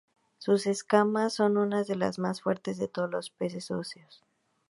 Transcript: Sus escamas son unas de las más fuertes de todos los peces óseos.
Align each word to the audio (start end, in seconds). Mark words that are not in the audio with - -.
Sus 0.39 0.65
escamas 0.65 1.35
son 1.35 1.57
unas 1.59 1.85
de 1.85 1.95
las 1.95 2.17
más 2.17 2.41
fuertes 2.41 2.79
de 2.79 2.87
todos 2.87 3.11
los 3.11 3.29
peces 3.29 3.69
óseos. 3.69 4.23